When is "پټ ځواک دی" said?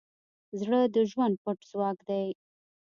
1.43-2.27